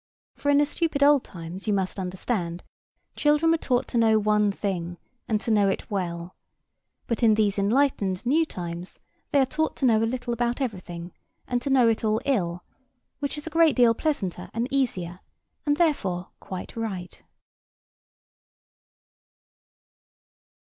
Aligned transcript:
For 0.33 0.49
in 0.49 0.57
the 0.57 0.65
stupid 0.65 1.03
old 1.03 1.23
times, 1.23 1.67
you 1.67 1.73
must 1.73 1.99
understand, 1.99 2.63
children 3.15 3.51
were 3.51 3.57
taught 3.59 3.87
to 3.89 3.99
know 3.99 4.17
one 4.17 4.51
thing, 4.51 4.97
and 5.27 5.39
to 5.41 5.51
know 5.51 5.69
it 5.69 5.91
well; 5.91 6.35
but 7.05 7.21
in 7.21 7.35
these 7.35 7.59
enlightened 7.59 8.25
new 8.25 8.43
times 8.43 8.97
they 9.29 9.39
are 9.39 9.45
taught 9.45 9.75
to 9.75 9.85
know 9.85 10.01
a 10.01 10.05
little 10.09 10.33
about 10.33 10.59
everything, 10.59 11.13
and 11.47 11.61
to 11.61 11.69
know 11.69 11.87
it 11.87 12.03
all 12.03 12.19
ill; 12.25 12.63
which 13.19 13.37
is 13.37 13.45
a 13.45 13.51
great 13.51 13.75
deal 13.75 13.93
pleasanter 13.93 14.49
and 14.55 14.67
easier, 14.73 15.19
and 15.67 15.77
therefore 15.77 16.29
quite 16.39 16.75
right. 16.75 17.21